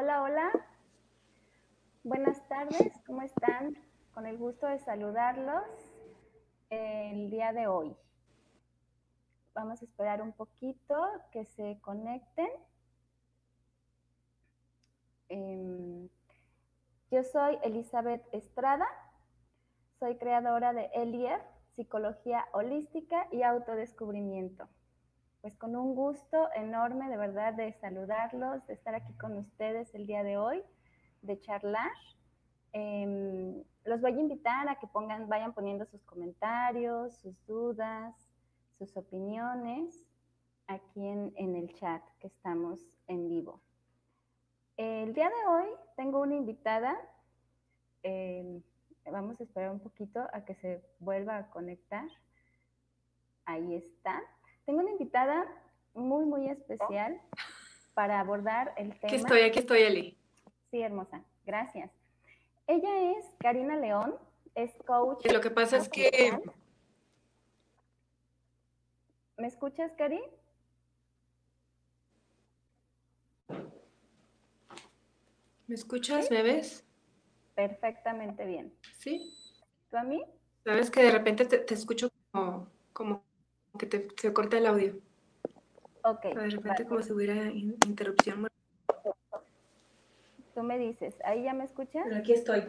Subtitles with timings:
[0.00, 0.52] Hola, hola.
[2.04, 3.76] Buenas tardes, ¿cómo están?
[4.14, 5.64] Con el gusto de saludarlos
[6.70, 7.96] el día de hoy.
[9.54, 10.94] Vamos a esperar un poquito
[11.32, 12.48] que se conecten.
[15.30, 16.08] Em,
[17.10, 18.86] yo soy Elizabeth Estrada,
[19.98, 21.42] soy creadora de Elier,
[21.74, 24.68] Psicología Holística y Autodescubrimiento.
[25.40, 30.06] Pues con un gusto enorme de verdad de saludarlos, de estar aquí con ustedes el
[30.06, 30.62] día de hoy,
[31.22, 31.92] de charlar.
[32.72, 38.14] Em, los voy a invitar a que pongan, vayan poniendo sus comentarios, sus dudas,
[38.78, 40.04] sus opiniones
[40.66, 43.60] aquí en, el chat que estamos en vivo.
[44.76, 46.96] El día de hoy tengo una invitada.
[48.02, 48.62] Em,
[49.10, 52.06] vamos a esperar un poquito a que se vuelva a conectar.
[53.44, 54.20] Ahí está.
[54.68, 55.46] Tengo una invitada
[55.94, 57.18] muy, muy especial
[57.94, 59.06] para abordar el tema.
[59.06, 60.18] Aquí estoy, aquí estoy, Eli.
[60.70, 61.24] Sí, hermosa.
[61.46, 61.90] Gracias.
[62.66, 64.16] Ella es Karina León,
[64.54, 65.24] es coach.
[65.24, 66.38] lo que pasa es que...
[69.38, 70.20] ¿Me escuchas, Cari?
[75.66, 76.30] ¿Me escuchas?
[76.30, 76.84] ¿Me ves?
[77.54, 78.74] Perfectamente bien.
[78.98, 79.34] ¿Sí?
[79.90, 80.22] ¿Tú a mí?
[80.62, 83.27] Sabes que de repente te, escucho como, como
[83.78, 84.98] que te, se corta el audio.
[86.04, 86.24] Ok.
[86.24, 88.48] De repente como si hubiera interrupción.
[90.54, 92.02] Tú me dices, ¿ahí ya me escuchas?
[92.04, 92.64] Pero aquí estoy.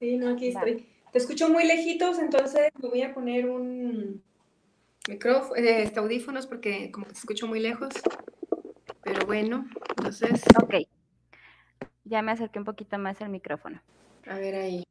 [0.00, 0.88] Sí, no, aquí estoy.
[1.12, 4.22] Te escucho muy lejitos, entonces me voy a poner un
[5.08, 7.94] micrófono, eh, este, audífonos porque como que te escucho muy lejos.
[9.02, 10.42] Pero bueno, entonces.
[10.62, 10.74] Ok.
[12.04, 13.80] Ya me acerqué un poquito más al micrófono.
[14.26, 14.84] A ver ahí.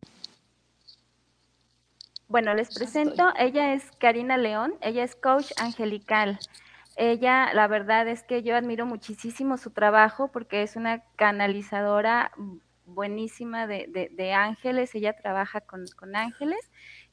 [2.28, 6.40] Bueno, les presento, ella es Karina León, ella es coach angelical.
[6.96, 12.32] Ella, la verdad es que yo admiro muchísimo su trabajo porque es una canalizadora
[12.86, 16.60] buenísima de, ángeles, ella trabaja con, ángeles.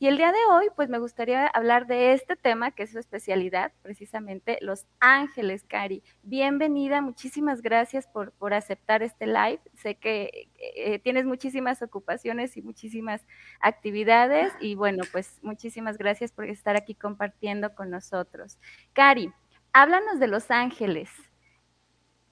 [0.02, 2.98] Y el día de hoy, pues me gustaría hablar de este tema, que es su
[2.98, 6.02] especialidad, precisamente los ángeles, Cari.
[6.22, 9.60] Bienvenida, muchísimas gracias por, por aceptar este live.
[9.74, 13.26] Sé que eh, tienes muchísimas ocupaciones y muchísimas
[13.60, 18.56] actividades y bueno, pues muchísimas gracias por estar aquí compartiendo con nosotros.
[18.94, 19.30] Cari,
[19.74, 21.10] háblanos de los ángeles.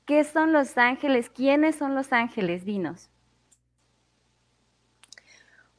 [0.06, 1.28] ¿Qué son los ángeles?
[1.28, 2.64] ¿Quiénes son los ángeles?
[2.64, 3.10] Dinos.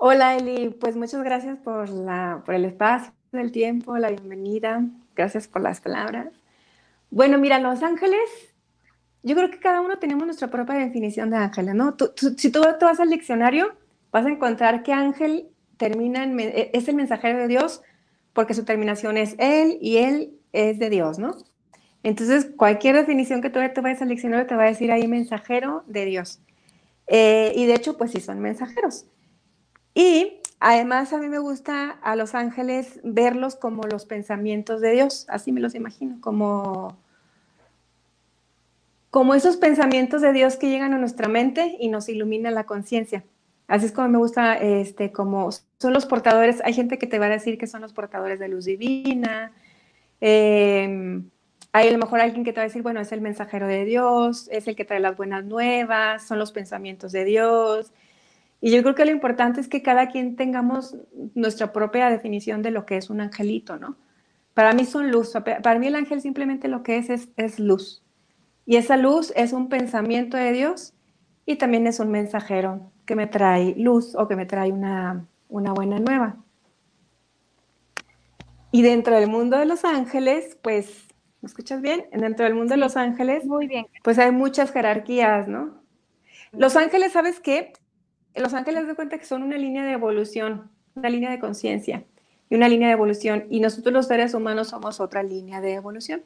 [0.01, 4.85] Hola Eli, pues muchas gracias por, la, por el espacio, el tiempo, la bienvenida.
[5.13, 6.29] Gracias por las palabras.
[7.11, 8.17] Bueno, mira, los ángeles,
[9.23, 11.97] yo creo que cada uno tenemos nuestra propia definición de ángeles, ¿no?
[12.15, 13.75] si tú, tú, vas al diccionario,
[14.09, 17.81] vas a encontrar que ángel termina e, es el mensajero de Dios
[18.31, 21.35] porque su terminación es él y él es de Dios, ¿no?
[22.03, 25.83] Entonces, cualquier definición que tú te vayas al diccionario te va a decir ahí mensajero
[25.87, 26.39] de Dios.
[27.07, 29.05] Eh, y de hecho, pues sí son mensajeros.
[29.93, 35.25] Y además a mí me gusta a los ángeles verlos como los pensamientos de Dios,
[35.29, 36.97] así me los imagino, como,
[39.09, 43.23] como esos pensamientos de Dios que llegan a nuestra mente y nos iluminan la conciencia.
[43.67, 47.27] Así es como me gusta, este, como son los portadores, hay gente que te va
[47.27, 49.51] a decir que son los portadores de luz divina,
[50.21, 51.29] em,
[51.71, 53.85] hay a lo mejor alguien que te va a decir, bueno, es el mensajero de
[53.85, 57.91] Dios, es el que trae las buenas nuevas, son los pensamientos de Dios,
[58.61, 60.97] y yo creo que lo importante es que cada quien tengamos
[61.33, 63.95] nuestra propia definición de lo que es un angelito, ¿no?
[64.53, 65.31] Para mí son luz.
[65.31, 68.03] Para mí el ángel simplemente lo que es, es, luz.
[68.65, 70.93] Y esa luz es un pensamiento de Dios
[71.45, 75.71] y también es un mensajero que me trae luz o que me trae una, una
[75.71, 76.35] buena nueva.
[78.71, 81.07] Y dentro del mundo de los ángeles, pues,
[81.41, 82.05] ¿me escuchas bien?
[82.11, 83.87] Dentro del mundo de los ángeles, muy bien.
[84.03, 85.81] pues hay muchas jerarquías, ¿no?
[86.51, 87.73] Los ángeles, ¿sabes qué?
[88.35, 92.03] Los ángeles de cuenta que son una línea de evolución, una línea de conciencia
[92.49, 93.45] y una línea de evolución.
[93.49, 96.23] Y nosotros los seres humanos somos otra línea de evolución.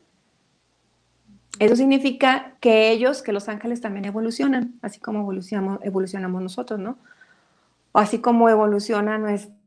[1.60, 6.98] Eso significa que ellos, que los ángeles también evolucionan, así como evolucionamos, evolucionamos nosotros, ¿no?
[7.92, 9.60] O así como evoluciona nuestra...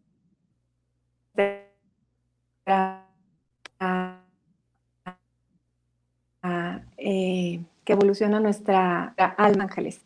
[6.99, 10.01] Eh, que evoluciona nuestra alma ángeles.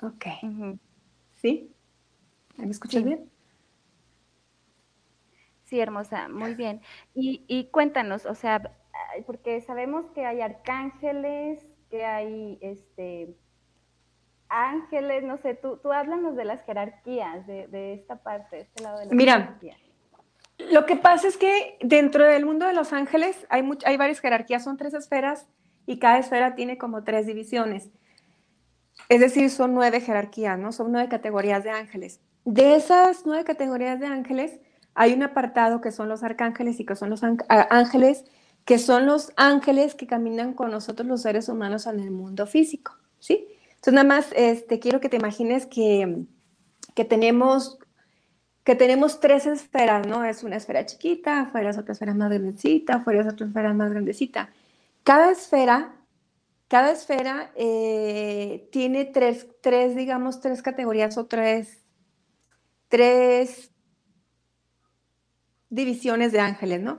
[0.00, 0.26] Ok.
[1.46, 1.72] ¿Sí?
[2.56, 3.30] ¿Me escuchas bien?
[5.62, 6.80] Sí, hermosa, muy bien.
[7.14, 8.72] Y, cuéntanos, o sea,
[9.26, 13.36] porque sabemos que hay arcángeles, que hay este
[14.48, 18.98] ángeles, no sé, tú, tú háblanos de las jerarquías, de, esta parte, de este lado
[18.98, 19.60] de la Mira,
[20.58, 24.64] Lo que pasa es que dentro del mundo de los ángeles hay, hay varias jerarquías,
[24.64, 25.46] son tres esferas
[25.86, 27.92] y cada esfera tiene como tres divisiones.
[29.08, 30.72] Es decir, son nueve jerarquías, ¿no?
[30.72, 32.20] Son nueve categorías de ángeles.
[32.44, 34.60] De esas nueve categorías de ángeles,
[34.94, 38.24] hay un apartado que son los arcángeles y que son los ángeles,
[38.64, 42.96] que son los ángeles que caminan con nosotros los seres humanos en el mundo físico,
[43.18, 43.46] ¿sí?
[43.68, 46.24] Entonces, nada más este, quiero que te imagines que,
[46.94, 47.78] que tenemos
[48.64, 50.24] que tenemos tres esferas, ¿no?
[50.24, 53.90] Es una esfera chiquita, afuera es otra esfera más grandecita, afuera es otra esfera más
[53.90, 54.50] grandecita.
[55.04, 55.94] Cada esfera
[56.68, 61.84] cada esfera eh, tiene tres, tres, digamos, tres categorías o tres,
[62.88, 63.70] tres
[65.70, 66.98] divisiones de ángeles, ¿no?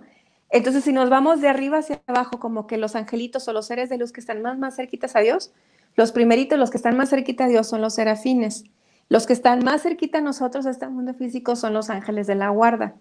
[0.49, 3.89] Entonces, si nos vamos de arriba hacia abajo, como que los angelitos o los seres
[3.89, 5.51] de luz que están más, más cerquitas a Dios,
[5.95, 8.63] los primeritos, los que están más cerquita a Dios son los serafines.
[9.09, 12.35] Los que están más cerquita a nosotros, a este mundo físico, son los ángeles de
[12.35, 12.95] la guarda.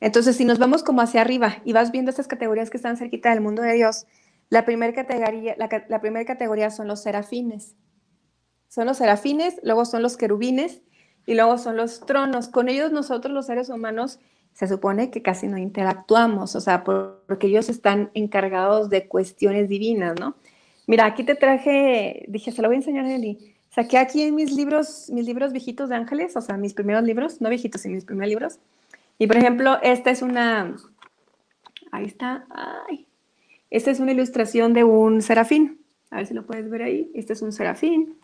[0.00, 3.30] Entonces, si nos vamos como hacia arriba y vas viendo estas categorías que están cerquita
[3.30, 4.06] del mundo de Dios,
[4.48, 5.68] la primera categoría, la,
[6.24, 7.74] categoría son los serafines.
[8.68, 10.82] Son los serafines, luego son los querubines
[11.26, 12.48] y luego son los tronos.
[12.48, 14.20] Con ellos nosotros los seres humanos
[14.52, 20.18] se supone que casi no interactuamos, o sea, porque ellos están encargados de cuestiones divinas,
[20.18, 20.36] ¿no?
[20.86, 23.54] Mira, aquí te traje, dije, se lo voy a enseñar Eli.
[23.70, 27.40] Saqué aquí en mis libros, mis libros viejitos de ángeles, o sea, mis primeros libros,
[27.40, 28.58] no viejitos, sino mis primeros libros.
[29.18, 30.76] Y por ejemplo, esta es una,
[31.90, 33.05] ahí está, ay,
[33.76, 35.84] esta es una ilustración de un serafín.
[36.10, 37.10] A ver si lo puedes ver ahí.
[37.14, 38.18] Este es un serafín.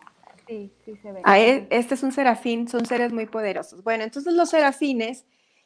[0.47, 1.67] Sí, sí se ve.
[1.69, 3.83] este es un serafín, son seres muy poderosos.
[3.83, 5.25] Bueno, entonces los serafines,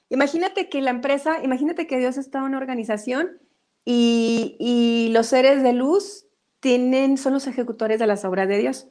[0.09, 3.39] imagínate que la empresa, imagínate que Dios está en una organización
[3.85, 6.25] y, y los seres de luz
[6.59, 8.87] tienen, son los ejecutores de las obras de Dios.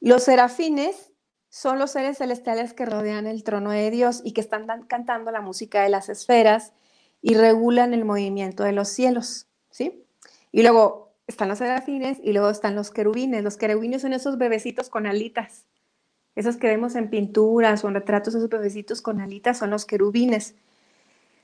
[0.00, 1.10] Los serafines
[1.48, 5.40] son los seres celestiales que rodean el trono de Dios y que están cantando la
[5.40, 6.74] música de las esferas
[7.22, 10.03] y regulan el movimiento de los cielos, ¿sí?
[10.54, 13.42] Y luego están los serafines y luego están los querubines.
[13.42, 15.66] Los querubines son esos bebecitos con alitas.
[16.36, 20.54] Esos que vemos en pinturas o en retratos, esos bebecitos con alitas son los querubines.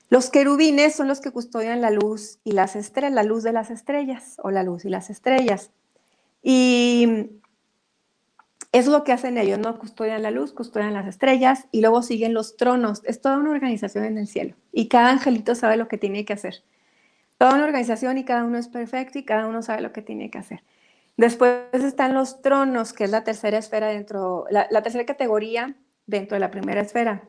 [0.07, 3.69] Los querubines son los que custodian la luz y las estrellas, la luz de las
[3.69, 5.71] estrellas o la luz y las estrellas.
[6.41, 7.31] Y
[8.71, 9.77] es lo que hacen ellos, ¿no?
[9.77, 13.01] Custodian la luz, custodian las estrellas y luego siguen los tronos.
[13.03, 16.31] Es toda una organización en el cielo y cada angelito sabe lo que tiene que
[16.31, 16.63] hacer
[17.41, 20.29] toda una organización y cada uno es perfecto y cada uno sabe lo que tiene
[20.29, 20.63] que hacer.
[21.17, 26.39] Después están los tronos, que es la tercera esfera dentro, la, tercera categoría dentro de
[26.39, 27.27] la primera esfera.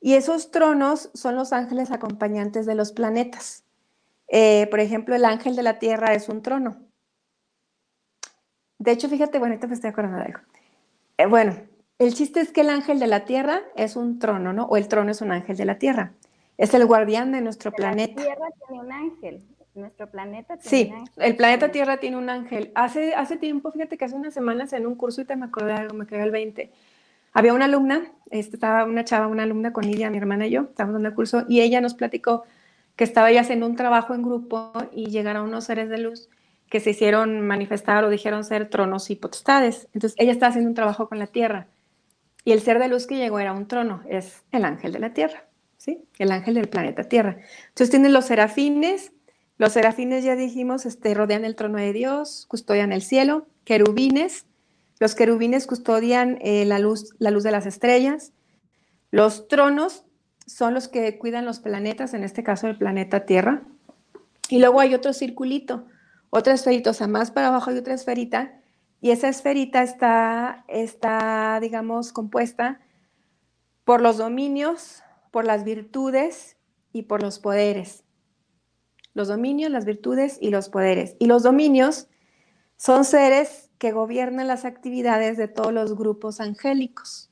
[0.00, 3.64] Y esos tronos son los ángeles acompañantes de los planetas.
[4.28, 6.86] Eh, por ejemplo, el ángel de la Tierra es un trono.
[8.78, 10.32] De hecho, fíjate, bueno, ahorita me estoy acordando de.
[11.18, 11.56] Eh, bueno,
[11.98, 14.66] el chiste es que el ángel de la Tierra es un trono, ¿no?
[14.66, 16.12] O el trono es un ángel de la Tierra.
[16.60, 18.20] Es el guardián de nuestro planeta.
[18.20, 19.42] La Tierra tiene un ángel.
[19.74, 21.24] Nuestro planeta tiene sí, un ángel.
[21.24, 22.70] el planeta Tierra tiene un ángel.
[22.74, 25.72] Hace, hace tiempo, fíjate que hace unas semanas en un curso, y te me acordé
[25.72, 26.70] algo, me quedé el 20.
[27.32, 30.62] Había una alumna, este, estaba una chava, una alumna con Lidia, mi hermana y yo,
[30.62, 32.44] estábamos dando el curso, y ella nos platicó
[32.94, 36.28] que estaba ella haciendo un trabajo en grupo y llegaron unos seres de luz
[36.68, 39.88] que se hicieron manifestar o dijeron ser tronos y potestades.
[39.94, 41.68] Entonces ella estaba haciendo un trabajo con la tierra
[42.44, 45.14] y el ser de luz que llegó era un trono, es el ángel de la
[45.14, 45.49] tierra.
[45.80, 46.04] ¿Sí?
[46.18, 47.38] El ángel del planeta Tierra.
[47.68, 49.12] Entonces tienen los serafines,
[49.56, 54.44] los serafines ya dijimos, este, rodean el trono de Dios, custodian el cielo, querubines,
[54.98, 58.32] los querubines custodian eh, la, luz, la luz de las estrellas,
[59.10, 60.04] los tronos
[60.46, 63.62] son los que cuidan los planetas, en este caso el planeta Tierra,
[64.50, 65.86] y luego hay otro circulito,
[66.28, 68.60] otra esferita, o sea, más para abajo hay otra esferita,
[69.00, 72.80] y esa esferita está, está digamos, compuesta
[73.84, 76.56] por los dominios, por las virtudes
[76.92, 78.04] y por los poderes.
[79.14, 81.16] Los dominios, las virtudes y los poderes.
[81.18, 82.08] Y los dominios
[82.76, 87.30] son seres que gobiernan las actividades de todos los grupos angélicos.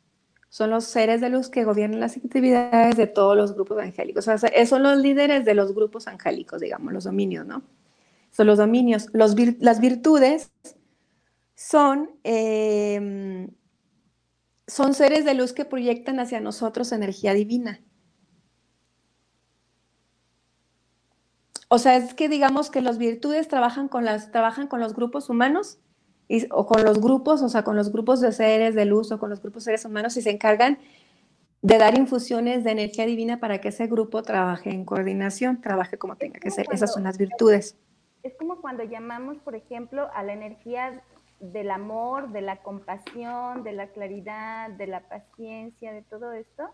[0.48, 4.26] Son los seres de luz que gobiernan las actividades de todos los grupos angélicos.
[4.26, 7.62] O sea, son los líderes de los grupos angélicos, digamos, los dominios, ¿no?
[8.30, 9.08] Son los dominios.
[9.12, 10.50] las virtudes
[11.54, 13.50] son em,
[14.68, 17.80] son seres de luz que proyectan hacia nosotros energía divina.
[21.68, 25.28] O sea, es que digamos que las virtudes trabajan con, las, trabajan con los grupos
[25.28, 25.78] humanos
[26.50, 29.30] o con los grupos, o sea, con los grupos de seres de luz o con
[29.30, 30.78] los grupos de seres humanos y se encargan
[31.60, 36.16] de dar infusiones de energía divina para que ese grupo trabaje en coordinación, trabaje como
[36.16, 36.66] tenga que ser.
[36.70, 37.76] Esas son las virtudes.
[38.22, 41.02] Es como cuando llamamos, por ejemplo, a la energía
[41.40, 46.64] del amor, de la compasión, de la claridad, de la paciencia, de todo esto.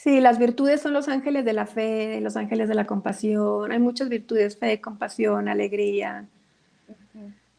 [0.00, 3.72] Sí, las virtudes son los ángeles de la fe, los ángeles de la compasión.
[3.72, 6.28] Hay muchas virtudes, fe, compasión, alegría.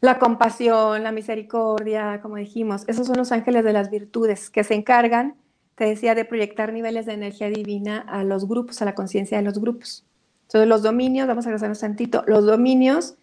[0.00, 4.72] La compasión, la misericordia, como dijimos, esos son los ángeles de las virtudes que se
[4.72, 5.34] encargan,
[5.74, 9.44] te decía, de proyectar niveles de energía divina a los grupos, a la conciencia de
[9.44, 10.06] los grupos.
[10.44, 13.16] Entonces, los dominios, vamos a un tantito, los dominios,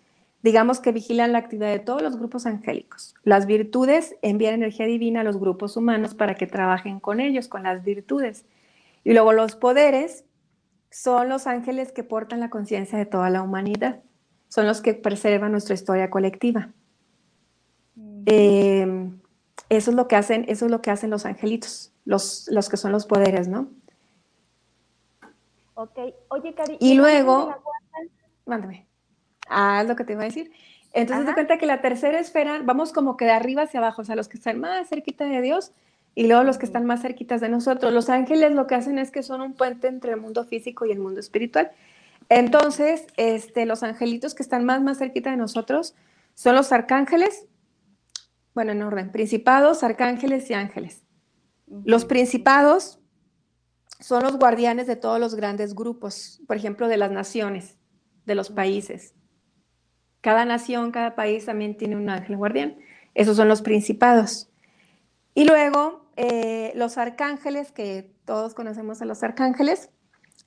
[0.44, 3.16] digamos que vigilan la actividad de todos los grupos angélicos.
[3.24, 7.64] Las virtudes envían energía divina a los grupos humanos para que trabajen con ellos, con
[7.64, 8.46] las virtudes.
[9.08, 10.26] Y luego los poderes
[10.92, 14.02] son los ángeles que portan la conciencia de toda la humanidad
[14.50, 16.74] son los que preservan nuestra historia colectiva.
[18.26, 19.18] Em,
[19.70, 22.76] eso es lo que hacen, eso es lo que hacen los angelitos, los, los que
[22.76, 23.70] son los poderes, ¿no?
[25.76, 26.00] Ok.
[26.28, 26.76] Oye, Cari.
[26.82, 27.56] Y luego,
[28.46, 28.88] mándame.
[29.48, 30.52] Ah, es lo que te iba a decir.
[30.92, 34.06] Entonces, te cuenta que la tercera esfera, vamos como que de arriba hacia abajo, o
[34.06, 35.72] sea, los que están más cerquita de Dios
[36.18, 37.94] y luego los que están más cerquitas de nosotros.
[37.94, 40.92] Los ángeles lo que hacen es que son un puente entre el mundo físico y
[40.92, 41.70] el mundo espiritual.
[42.28, 45.94] Entonces, este, los angelitos que están más, más cerquita de nosotros
[46.34, 47.46] son los arcángeles,
[48.56, 51.04] bueno, en orden, principados, arcángeles y ángeles.
[51.86, 53.00] Los principados
[54.00, 57.78] son los guardianes de todos los grandes grupos, por ejemplo, de las naciones,
[58.26, 59.14] de los países.
[60.22, 62.76] Cada nación, cada país también tiene un ángel guardián.
[63.14, 64.50] Esos son los principados.
[65.36, 69.92] Y luego, eh, los arcángeles, que todos conocemos a los arcángeles,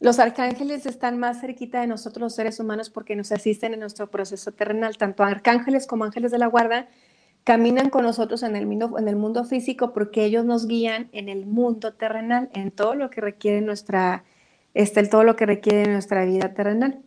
[0.00, 4.10] los arcángeles están más cerquita de nosotros los seres humanos porque nos asisten en nuestro
[4.10, 4.96] proceso terrenal.
[4.96, 6.88] Tanto arcángeles como ángeles de la guarda
[7.44, 11.28] caminan con nosotros en el, mundo, en el mundo físico porque ellos nos guían en
[11.28, 14.24] el mundo terrenal, en todo lo que requiere nuestra,
[14.74, 17.02] este, todo lo que requiere nuestra vida terrenal.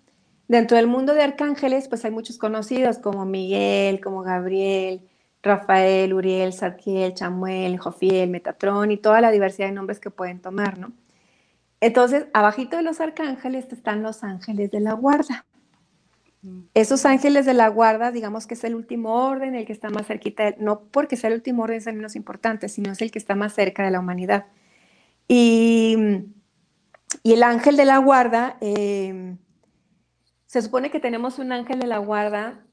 [0.48, 5.02] Dentro del mundo de arcángeles, pues hay muchos conocidos como Miguel, como Gabriel,
[5.44, 10.80] Rafael, Uriel, Zadkiel, Chamuel, Jofiel, Metatrón y toda la diversidad de nombres que pueden tomar,
[10.80, 10.94] ¿no?
[11.82, 15.46] Entonces, abajito de los arcángeles están los ángeles de la guarda.
[16.42, 16.62] Mm.
[16.74, 20.08] Esos ángeles de la guarda, digamos que es el último orden, el que está más
[20.08, 23.20] cerquita, no porque sea el último orden es el menos importante, sino es el que
[23.20, 24.46] está más cerca de la humanidad.
[25.28, 25.98] Y,
[27.26, 29.38] el ángel de la guarda, em,
[30.46, 32.64] se supone que tenemos un ángel de la guarda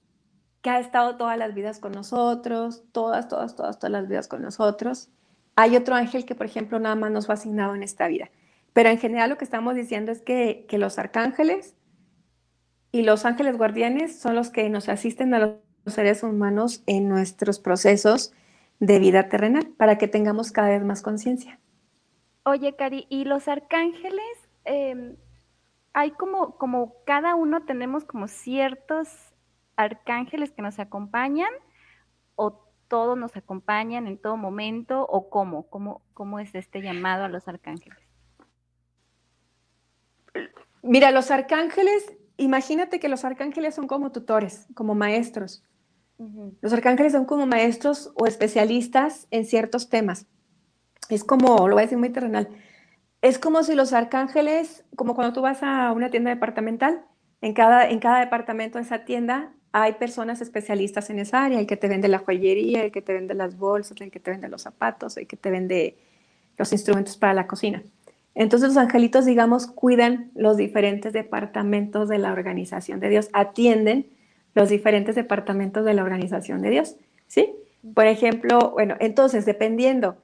[0.62, 4.42] que ha estado todas las vidas con nosotros, todas, todas, todas, todas las vidas con
[4.42, 5.10] nosotros.
[5.56, 8.30] Hay otro ángel que, por ejemplo, nada más nos fue asignado en esta vida.
[8.72, 11.74] Pero en general lo que estamos diciendo es que, los arcángeles
[12.92, 17.58] y los ángeles guardianes son los que nos asisten a los seres humanos en nuestros
[17.58, 18.32] procesos
[18.78, 21.58] de vida terrenal para que tengamos cada vez más conciencia.
[22.44, 24.24] Oye, Cari, ¿y los arcángeles?
[24.64, 25.16] Em,
[25.92, 29.08] hay como, como cada uno tenemos como ciertos
[29.80, 31.50] arcángeles que nos acompañan
[32.36, 32.52] o
[32.88, 37.46] todos nos acompañan en todo momento o cómo, cómo, cómo es este llamado a los
[37.48, 37.98] arcángeles?
[40.82, 45.62] Mira, los arcángeles, imagínate que los arcángeles son como tutores, como maestros.
[46.60, 50.26] Los arcángeles son como maestros o especialistas en ciertos temas.
[51.08, 52.48] Es como, lo voy a decir muy terrenal,
[53.22, 57.04] es como si los arcángeles, como cuando tú vas a una tienda departamental,
[57.40, 61.66] en cada, en cada departamento de esa tienda hay personas especialistas en esa área, el
[61.66, 64.48] que te vende la joyería, el que te vende las bolsas, el que te vende
[64.48, 65.96] los zapatos, el que te vende
[66.56, 67.82] los instrumentos para la cocina.
[68.34, 74.10] Entonces los angelitos, digamos, cuidan los diferentes departamentos de la organización de Dios, atienden
[74.54, 76.96] los diferentes departamentos de la organización de Dios,
[77.26, 77.54] ¿sí?
[77.94, 80.16] Por ejemplo, bueno, entonces, dependiendo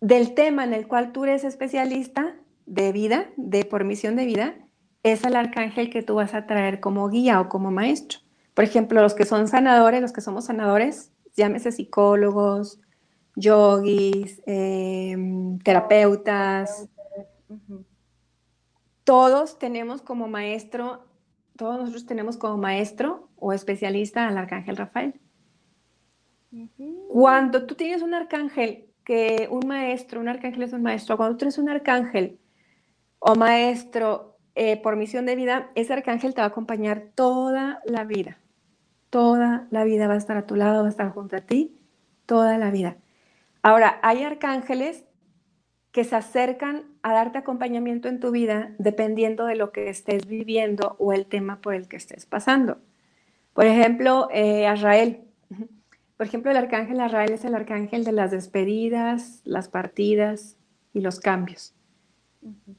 [0.00, 4.54] del tema en el cual tú eres especialista de vida, de por misión de vida,
[5.02, 8.23] es el arcángel que tú vas a traer como guía o como maestro.
[8.54, 12.80] Por ejemplo, los que son sanadores, los que somos sanadores, llámese psicólogos,
[13.36, 16.88] yogis, em, terapeutas,
[19.02, 21.04] todos tenemos como maestro,
[21.56, 25.20] todos nosotros tenemos como maestro o especialista al arcángel Rafael.
[27.08, 31.38] Cuando tú tienes un arcángel, que un maestro, un arcángel es un maestro, cuando tú
[31.40, 32.38] tienes un arcángel
[33.18, 38.04] o maestro eh, por misión de vida, ese arcángel te va a acompañar toda la
[38.04, 38.38] vida.
[39.14, 41.78] Toda la vida va a estar a tu lado, va a estar junto a ti,
[42.26, 42.96] toda la vida.
[43.62, 45.04] Ahora, hay arcángeles
[45.92, 50.96] que se acercan a darte acompañamiento en tu vida dependiendo de lo que estés viviendo
[50.98, 52.78] o el tema por el que estés pasando.
[53.52, 55.20] Por ejemplo, eh, Azrael.
[56.16, 60.56] Por ejemplo, el arcángel Azrael es el arcángel de las despedidas, las partidas
[60.92, 61.72] y los cambios.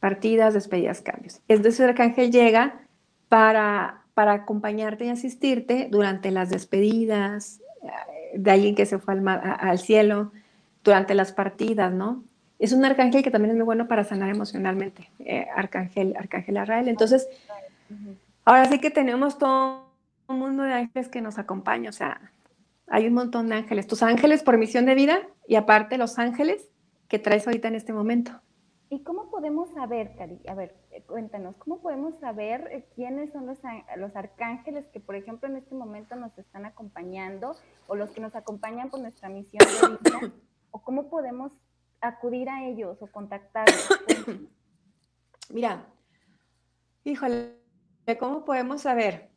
[0.02, 1.42] Partidas, despedidas, cambios.
[1.48, 2.86] Entonces el arcángel llega
[3.30, 9.28] para, para acompañarte y asistirte durante las despedidas eh, de alguien que se fue al,
[9.28, 10.32] al cielo,
[10.84, 12.24] durante las partidas, ¿no?
[12.60, 16.88] es un arcángel que también es muy bueno para sanar emocionalmente, eh, arcángel, arcángel Arrael.
[16.88, 17.28] Entonces,
[18.46, 19.90] ahora sí que tenemos todo
[20.28, 22.32] un mundo de ángeles que nos acompaña, o sea,
[22.88, 23.88] hay un montón de ángeles.
[23.88, 26.70] Tus ángeles por misión de vida y aparte los ángeles
[27.08, 28.32] que traes ahorita en este momento.
[28.90, 30.40] ¿Y cómo podemos saber, Cari?
[30.48, 33.60] A ver, cuéntanos, ¿cómo podemos saber eh, quiénes son los,
[33.98, 37.56] los arcángeles que, por ejemplo, en este momento nos están acompañando
[37.88, 39.62] o los que nos acompañan por nuestra misión?
[40.72, 41.52] ¿O cómo podemos
[42.02, 43.90] acudir a ellos o contactarlos?
[45.50, 45.86] Mira,
[47.04, 47.56] híjole,
[48.20, 49.30] ¿cómo podemos saber?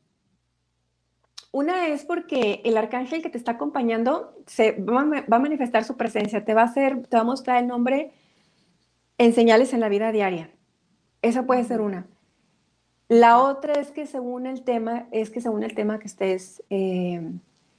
[1.51, 6.45] Una es porque el arcángel que te está acompañando se va a manifestar su presencia,
[6.45, 8.13] te va a hacer, te va a mostrar el nombre
[9.17, 10.51] en señales en la vida diaria.
[11.23, 12.07] Esa puede ser una.
[13.09, 17.23] La otra es que según el tema, es que según el tema que estés, eh,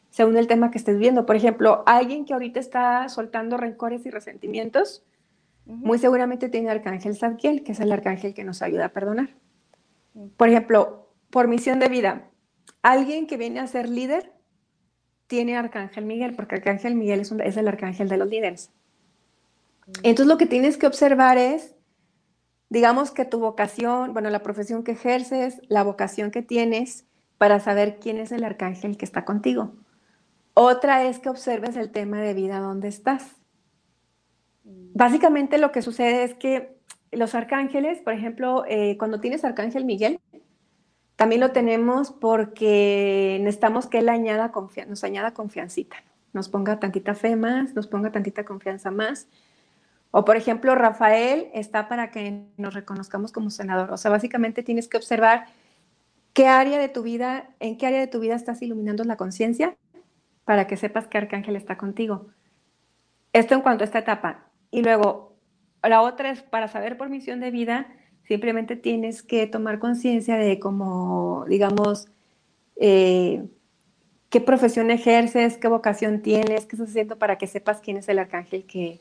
[0.09, 1.25] según el tema que estés viendo.
[1.25, 5.03] Por ejemplo, alguien que ahorita está soltando rencores y resentimientos,
[5.65, 9.29] muy seguramente tiene arcángel Zadkiel, que es el arcángel que nos ayuda a perdonar.
[10.35, 12.29] Por ejemplo, por misión de vida,
[12.81, 14.31] Alguien que viene a ser líder
[15.27, 18.71] tiene Arcángel Miguel, porque Arcángel Miguel es, es el arcángel de los líderes.
[20.03, 21.75] Entonces lo que tienes que observar es,
[22.69, 27.05] digamos que tu vocación, bueno, la profesión que ejerces, la vocación que tienes
[27.37, 29.73] para saber quién es el arcángel que está contigo.
[30.53, 33.37] Otra es que observes el tema de vida donde estás.
[34.63, 34.91] Mm.
[34.93, 36.77] Básicamente lo que sucede es que
[37.11, 40.19] los arcángeles, por ejemplo, eh, cuando tienes arcángel Miguel,
[41.15, 44.51] también lo tenemos porque necesitamos que él añada
[44.87, 45.97] nos añada confiancita,
[46.33, 49.27] nos ponga tantita fe más, nos ponga tantita confianza más.
[50.11, 53.91] O por ejemplo, Rafael está para que nos reconozcamos como senador.
[53.91, 55.45] O sea, básicamente tienes que observar
[56.33, 59.77] qué área de tu vida, en qué área de tu vida estás iluminando la conciencia
[60.45, 62.27] para que sepas que Arcángel está contigo.
[63.33, 64.47] Esto en cuanto a esta etapa.
[64.71, 65.35] Y luego,
[65.83, 67.87] la otra es para saber por misión de vida,
[68.29, 72.09] Simplemente tienes que tomar conciencia de cómo, digamos,
[72.75, 73.43] eh,
[74.29, 78.19] qué profesión ejerces, qué vocación tienes, qué estás haciendo para que sepas quién es el
[78.19, 78.99] arcángel que,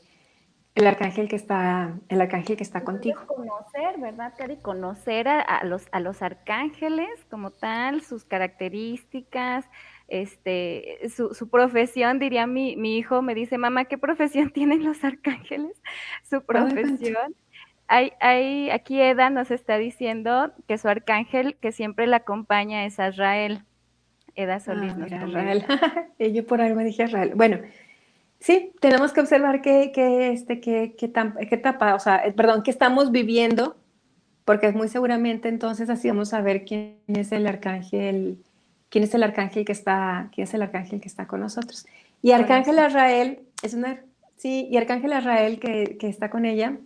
[0.75, 3.19] el arcángel que está, el arcángel que está contigo.
[3.27, 4.57] Conocer, ¿verdad, Cari?
[4.57, 9.65] Conocer a, los, a los arcángeles como tal, sus características,
[10.07, 15.03] este, su, su profesión, diría mi, mi, hijo, me dice, mamá, ¿qué profesión tienen los
[15.03, 15.81] arcángeles?
[16.29, 17.35] Su profesión.
[17.91, 23.63] Hay, aquí Eda nos está diciendo que su arcángel que siempre la acompaña es Israel.
[24.35, 25.65] Eda ah, Solís nos Israel.
[26.19, 27.31] Yo por ahí me dije Israel.
[27.35, 27.57] Bueno,
[28.39, 29.91] sí, tenemos que observar qué,
[30.33, 31.05] este, qué, qué,
[31.55, 33.77] etapa, o sea, eh, perdón, qué estamos viviendo,
[34.45, 38.43] porque muy seguramente entonces así vamos a ver quién es el arcángel,
[38.89, 41.85] quién es el arcángel que está, quién es el arcángel que está con nosotros.
[42.21, 44.01] Y arcángel Israel es una,
[44.37, 46.77] sí, y arcángel Israel que, que está con ella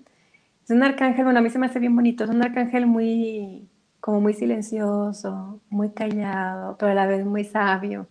[0.63, 3.67] es un arcángel, bueno, a mí se me hace bien bonito, es un arcángel muy,
[3.99, 8.07] como muy silencioso, muy callado, pero a la vez muy sabio.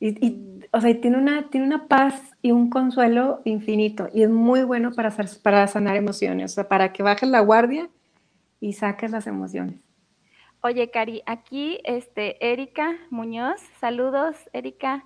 [0.00, 4.62] Y, o sea, tiene una, tiene una paz y un consuelo infinito y es muy
[4.62, 7.88] bueno para, hacer, para sanar emociones, o sea, para que bajes la guardia
[8.60, 9.80] y saques las emociones.
[10.60, 15.04] Oye, Cari, aquí, este, Erika Muñoz, saludos, Erika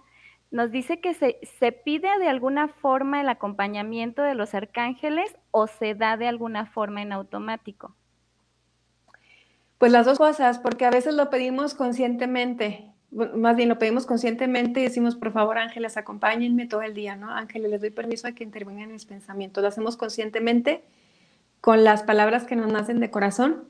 [0.50, 5.66] nos dice que se, se, pide de alguna forma el acompañamiento de los arcángeles o
[5.66, 7.94] se da de alguna forma en automático.
[9.78, 14.80] Pues las dos cosas, porque a veces lo pedimos conscientemente, más bien lo pedimos conscientemente
[14.80, 17.30] y decimos, por favor, ángeles, acompáñenme todo el día, ¿no?
[17.30, 19.62] Ángeles, les doy permiso a que intervengan en mis pensamientos.
[19.62, 20.84] Lo hacemos conscientemente
[21.60, 23.64] con las palabras que nos nacen de corazón.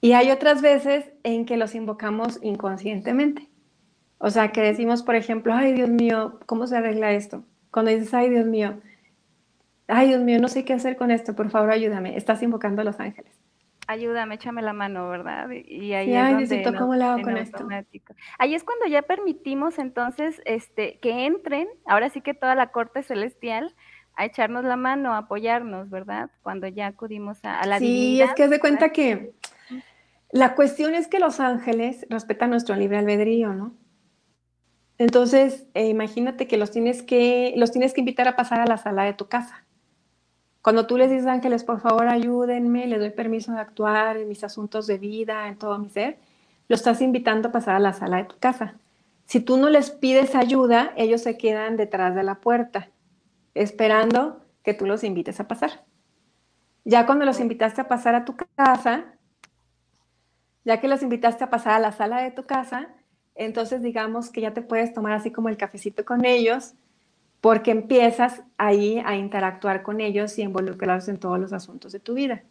[0.00, 3.48] Y hay otras veces en que los invocamos inconscientemente.
[4.18, 7.44] O sea, que decimos, por ejemplo, ay Dios mío, ¿cómo se arregla esto?
[7.70, 8.80] Cuando dices, ay Dios mío,
[9.86, 12.84] ay Dios mío, no sé qué hacer con esto, por favor ayúdame, estás invocando a
[12.84, 13.41] los ángeles.
[13.92, 15.50] Ayúdame, échame la mano, ¿verdad?
[15.50, 17.68] Y ahí es donde ¿cómo hago con esto?
[18.38, 23.02] Ahí es cuando ya permitimos entonces este, que entren, ahora sí que toda la corte
[23.02, 23.74] celestial,
[24.14, 26.30] a echarnos la mano, a apoyarnos, ¿verdad?
[26.42, 29.34] Cuando ya acudimos a, la sí, Sí, es que haz de cuenta que
[30.30, 33.74] la cuestión es que los ángeles respetan nuestro libre albedrío, ¿no?
[34.98, 38.78] Entonces, eh, imagínate que los tienes que, los tienes que invitar a pasar a la
[38.78, 39.66] sala de tu casa.
[40.62, 44.44] Cuando tú les dices, ángeles, por favor, ayúdenme, les doy permiso de actuar en mis
[44.44, 46.18] asuntos de vida, en todo mi ser,
[46.68, 48.76] lo estás invitando a pasar a la sala de tu casa.
[49.26, 52.90] Si tú no les pides ayuda, ellos se quedan detrás de la puerta,
[53.54, 55.84] esperando que tú los invites a pasar.
[56.84, 59.04] Ya cuando los invitaste a pasar a tu casa,
[60.64, 62.88] ya que los invitaste a pasar a la sala de tu casa,
[63.34, 66.74] entonces digamos que ya te puedes tomar así como el cafecito con ellos,
[67.42, 72.14] porque empiezas ahí a interactuar con ellos y involucrarlos en todos los asuntos de tu
[72.14, 72.44] vida.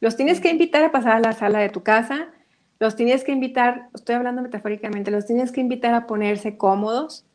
[0.00, 2.30] Los tienes que invitar a pasar a la sala de tu casa,
[2.80, 7.26] los tienes que invitar, estoy hablando metafóricamente, los tienes que invitar a ponerse cómodos,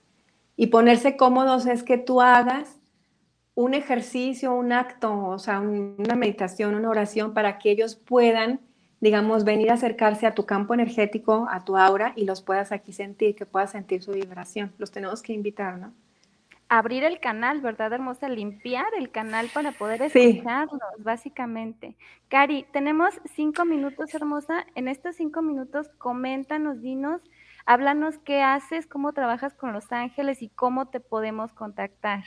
[0.57, 2.79] Y ponerse cómodos es que tú hagas
[3.55, 8.61] un ejercicio, un acto, o sea, una meditación, una oración para que ellos puedan,
[9.01, 12.93] digamos, venir a acercarse a tu campo energético, a tu aura y los puedas aquí
[12.93, 14.73] sentir, que puedas sentir su vibración.
[14.79, 15.93] Los tenemos que invitar, ¿no?
[16.69, 18.29] Abrir el canal, ¿verdad, hermosa?
[18.29, 21.95] Limpiar el canal para poder escucharlos, básicamente.
[22.27, 24.65] Cari, tenemos cinco minutos, hermosa.
[24.75, 27.21] En estos cinco minutos, coméntanos, dinos,
[27.65, 32.23] háblanos qué haces, cómo trabajas con los ángeles y cómo te podemos contactar.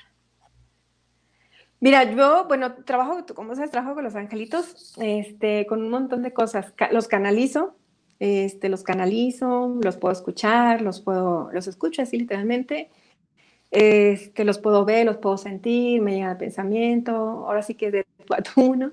[1.80, 6.32] Mira, yo, bueno, trabajo, como sabes, trabajo con los angelitos, este, con un montón de
[6.32, 6.74] cosas.
[6.90, 7.74] los canalizo,
[8.18, 12.90] este, los canalizo, los puedo escuchar, los puedo, los escucho así literalmente
[13.70, 18.06] que los puedo ver, los puedo sentir, me llega el pensamiento, ahora sí que de
[18.54, 18.92] tu a.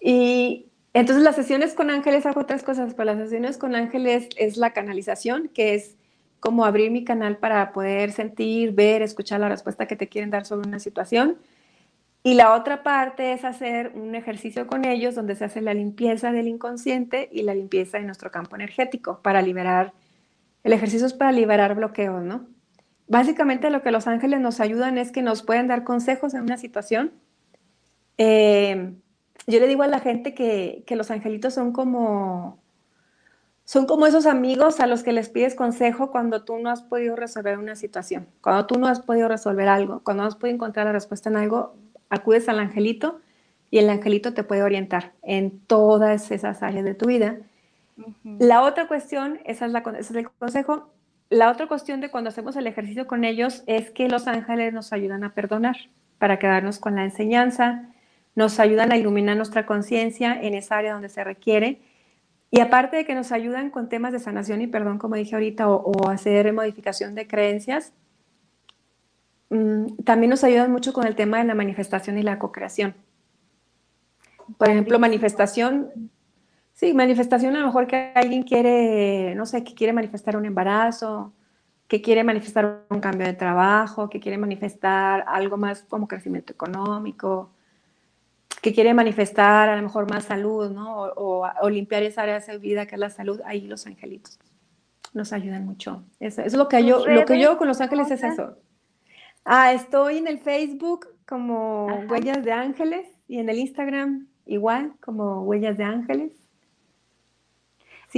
[0.00, 4.56] Y entonces las sesiones con ángeles hago otras cosas, pero las sesiones con ángeles es
[4.56, 5.96] la canalización, que es
[6.40, 10.46] como abrir mi canal para poder sentir, ver, escuchar la respuesta que te quieren dar
[10.46, 11.38] sobre una situación.
[12.22, 16.32] Y la otra parte es hacer un ejercicio con ellos donde se hace la limpieza
[16.32, 19.92] del inconsciente y la limpieza de nuestro campo energético para liberar,
[20.64, 22.48] el ejercicio es para liberar bloqueos, ¿no?
[23.08, 26.56] Básicamente lo que los ángeles nos ayudan es que nos pueden dar consejos en una
[26.56, 27.12] situación.
[28.18, 28.94] Eh,
[29.46, 32.58] yo le digo a la gente que, los angelitos son como,
[33.64, 37.14] son como esos amigos a los que les pides consejo cuando tú no has podido
[37.14, 40.86] resolver una situación, cuando tú no has podido resolver algo, cuando no has podido encontrar
[40.86, 41.76] la respuesta en algo,
[42.10, 43.20] acudes al angelito
[43.70, 47.38] y el angelito te puede orientar en todas esas áreas de tu vida.
[48.24, 50.90] La otra cuestión, esa es, la, ese es el consejo,
[51.30, 54.92] la otra cuestión de cuando hacemos el ejercicio con ellos es que los ángeles nos
[54.92, 55.76] ayudan a perdonar
[56.18, 57.90] para quedarnos con la enseñanza,
[58.34, 61.80] nos ayudan a iluminar nuestra conciencia en esa área donde se requiere.
[62.50, 65.68] Y aparte de que nos ayudan con temas de sanación y perdón, como dije ahorita,
[65.68, 67.92] o, hacer modificación de creencias,
[69.50, 72.94] mm, también nos ayudan mucho con el tema de la manifestación y la co-creación.
[74.58, 76.10] Por ejemplo, manifestación,
[76.76, 81.32] Sí, manifestación a lo mejor que alguien quiere, no sé, que quiere manifestar un embarazo,
[81.88, 87.50] que quiere manifestar un cambio de trabajo, que quiere manifestar algo más como crecimiento económico,
[88.60, 91.04] que quiere manifestar a lo mejor más salud, ¿no?
[91.16, 94.38] O, limpiar esa área de vida que es la salud, ahí los angelitos
[95.14, 96.04] nos ayudan mucho.
[96.20, 98.58] Eso, es lo que yo, lo que yo con los ángeles es eso.
[99.46, 105.40] Ah, estoy en el Facebook como Huellas de Ángeles y en el Instagram igual como
[105.44, 106.45] Huellas de Ángeles.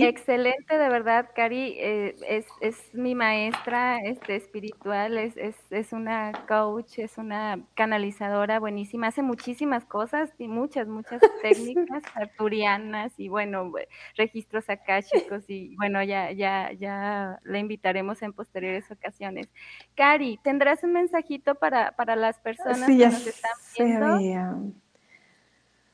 [0.02, 2.14] Excelente, de verdad, Cari, eh,
[2.61, 5.37] es, mi maestra este, espiritual, es,
[5.70, 13.12] es, una coach, es una canalizadora buenísima, hace muchísimas cosas y muchas, muchas técnicas arturianas
[13.18, 13.72] y bueno,
[14.16, 19.48] registros akáshicos y bueno, ya, ya, ya la invitaremos en posteriores ocasiones.
[19.94, 24.74] Cari, ¿tendrás un mensajito para, para las personas que nos están viendo?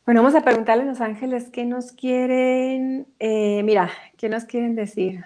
[0.05, 4.75] Bueno, vamos a preguntarle a los ángeles qué nos quieren, eh, mira, qué nos quieren
[4.75, 5.25] decir.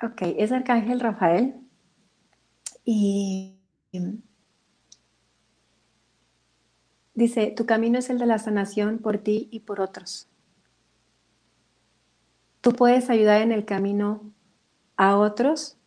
[0.00, 1.56] Ok, es Arcángel Rafael
[2.84, 3.58] y
[7.14, 10.28] dice, tu camino es el de la sanación por ti y por otros.
[12.60, 14.32] Tú puedes ayudar en el camino
[14.96, 15.77] a otros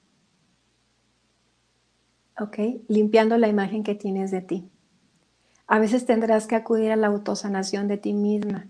[2.87, 4.69] Limpiando la imagen que tienes de ti.
[5.67, 8.67] A veces tendrás que acudir a la autosanación de ti misma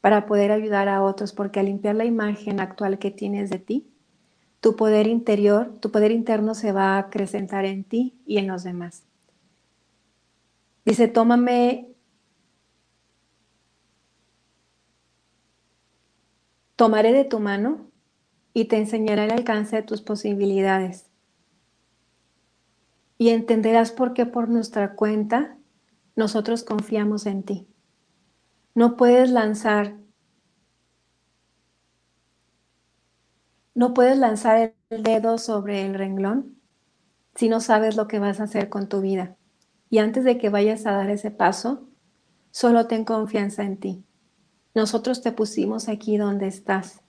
[0.00, 3.86] para poder ayudar a otros, porque al limpiar la imagen actual que tienes de ti,
[4.60, 8.64] tu poder interior, tu poder interno se va a acrecentar en ti y en los
[8.64, 9.04] demás.
[10.84, 11.88] Dice, tómame,
[16.76, 17.86] tomaré de tu mano
[18.52, 21.09] y te enseñaré el alcance de tus posibilidades
[23.20, 25.58] y entenderás por qué por nuestra cuenta
[26.16, 27.68] nosotros confiamos en ti.
[28.74, 29.98] No puedes lanzar,
[33.74, 36.56] no puedes lanzar el dedo sobre el renglón
[37.34, 39.36] si no sabes lo que vas a hacer con tu vida.
[39.90, 41.90] Y antes de que vayas a dar ese paso,
[42.50, 44.02] solo ten confianza en ti.
[44.74, 47.02] Nosotros te pusimos aquí donde estás.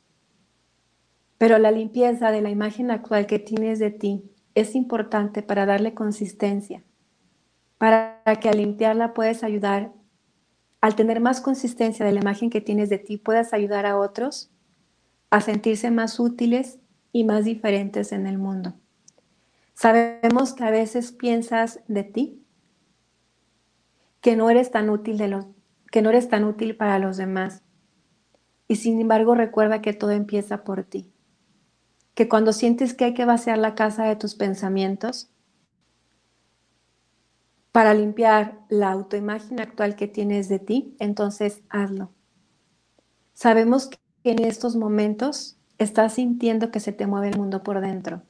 [1.37, 5.93] Pero la limpieza de la imagen actual que tienes de ti es importante para darle
[5.93, 6.83] consistencia,
[7.77, 9.91] para que al limpiarla puedes ayudar,
[10.81, 14.51] al tener más consistencia de la imagen que tienes de ti, puedas ayudar a otros
[15.29, 16.79] a sentirse más útiles
[17.13, 18.73] y más diferentes en el mundo.
[19.73, 22.45] Sabemos que a veces piensas de ti
[24.19, 25.47] que no eres tan útil de los
[25.91, 27.63] que no eres tan útil para los demás.
[28.67, 31.10] Y sin embargo, recuerda que todo empieza por ti.
[32.21, 35.31] Que cuando sientes que hay que vaciar la casa de tus pensamientos,
[37.71, 42.11] para limpiar la autoimagen actual que tienes de ti, entonces hazlo.
[43.33, 48.21] Sabemos que en estos momentos estás sintiendo que se te mueve el mundo por dentro.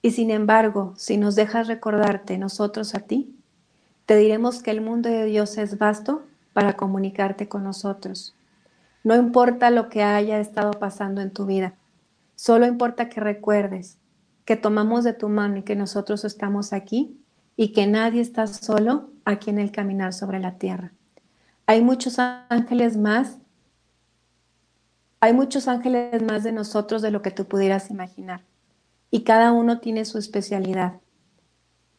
[0.00, 3.36] Y sin embargo, si nos dejas recordarte nosotros a ti,
[4.06, 6.22] te diremos que el mundo de Dios es vasto
[6.54, 8.34] para comunicarte con nosotros.
[9.04, 11.74] No importa lo que haya estado pasando en tu vida,
[12.42, 13.98] solo importa que recuerdes
[14.44, 17.16] que tomamos de tu mano y que nosotros estamos aquí
[17.54, 20.92] y que nadie está solo aquí en el caminar sobre la tierra.
[21.66, 23.38] Hay muchos ángeles más,
[25.20, 28.42] hay muchos ángeles más de nosotros de lo que tú pudieras imaginar.
[29.08, 30.94] Y cada uno tiene su especialidad.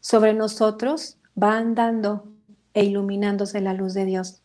[0.01, 2.27] Sobre nosotros va andando
[2.73, 4.41] e iluminándose la luz de Dios,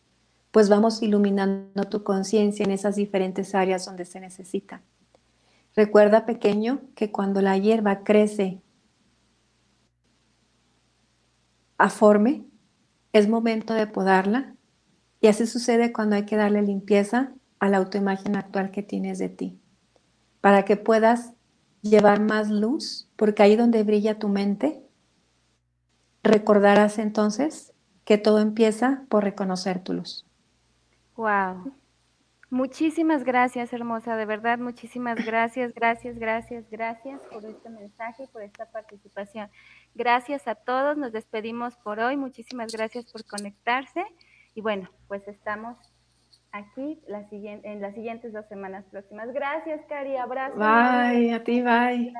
[0.51, 4.81] pues vamos iluminando tu conciencia en esas diferentes áreas donde se necesita.
[5.79, 8.61] Recuerda, pequeño, que cuando la hierba crece
[11.77, 12.43] aforme,
[13.13, 14.57] es momento de podarla
[15.21, 19.29] y así sucede cuando hay que darle limpieza a la autoimagen actual que tienes de
[19.29, 19.57] ti,
[20.41, 21.31] para que puedas
[21.81, 24.83] llevar más luz, porque ahí donde brilla tu mente,
[26.23, 27.71] recordarás entonces
[28.03, 30.25] que todo empieza por reconocer tu luz.
[31.15, 31.71] Wow.
[32.51, 38.41] Muchísimas gracias, hermosa, de verdad, muchísimas gracias, gracias, gracias, gracias por este mensaje y por
[38.41, 39.51] esta participación.
[39.93, 44.03] Gracias a todos, nos despedimos por hoy, muchísimas gracias por conectarse
[44.55, 45.77] y bueno, pues estamos
[46.51, 49.31] aquí en las siguientes dos semanas próximas.
[49.31, 50.57] Gracias, Cari, abrazo.
[50.57, 52.13] Bye, a ti, bye.